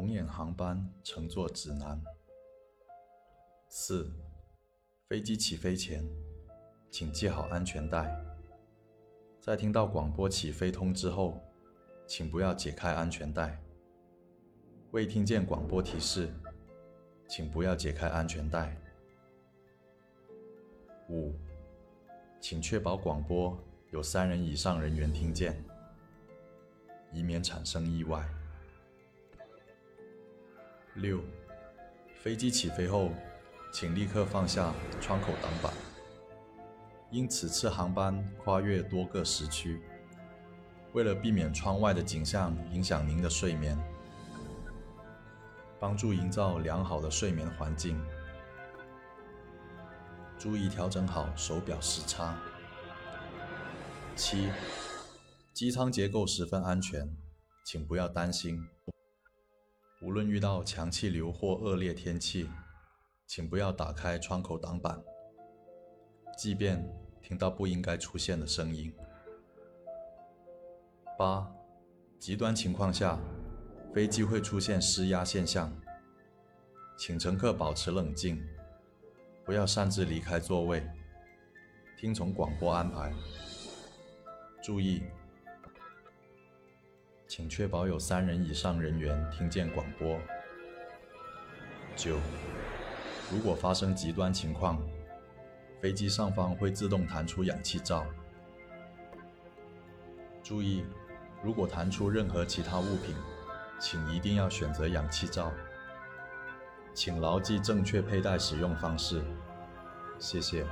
[0.00, 2.02] 红眼航班乘坐指南。
[3.68, 4.10] 四、
[5.06, 6.02] 飞机起飞前，
[6.90, 8.18] 请系好安全带。
[9.38, 11.38] 在听到广播起飞通知后，
[12.06, 13.62] 请不要解开安全带。
[14.92, 16.32] 未听见广播提示，
[17.28, 18.74] 请不要解开安全带。
[21.10, 21.34] 五、
[22.40, 23.54] 请确保广播
[23.90, 25.62] 有三人以上人员听见，
[27.12, 28.26] 以免产生意外。
[30.94, 31.20] 六、
[32.20, 33.10] 飞机起飞后，
[33.72, 35.72] 请立刻放下窗口挡板。
[37.10, 39.80] 因此次航班跨越多个时区，
[40.92, 43.78] 为了避免窗外的景象影响您的睡眠，
[45.78, 48.00] 帮助营造良好的睡眠环境，
[50.38, 52.36] 注意调整好手表时差。
[54.16, 54.50] 七、
[55.54, 57.16] 机舱结构十分安全，
[57.64, 58.68] 请不要担心。
[60.00, 62.48] 无论遇到强气流或恶劣天气，
[63.26, 64.98] 请不要打开窗口挡板。
[66.38, 66.82] 即便
[67.20, 68.90] 听到不应该出现的声音。
[71.18, 71.46] 八、
[72.18, 73.20] 极端情况下，
[73.92, 75.70] 飞机会出现失压现象，
[76.96, 78.42] 请乘客保持冷静，
[79.44, 80.82] 不要擅自离开座位，
[81.98, 83.12] 听从广播安排。
[84.62, 85.02] 注意，
[87.40, 90.20] 请确保有三人以上人员听见广播。
[91.96, 92.18] 九、
[93.32, 94.78] 如果发生极端情况，
[95.80, 98.04] 飞机上方会自动弹出氧气罩。
[100.42, 100.84] 注意，
[101.42, 103.16] 如果弹出任何其他物品，
[103.80, 105.50] 请一定要选择氧气罩。
[106.92, 109.24] 请牢记正确佩戴使用方式。
[110.18, 110.66] 谢谢。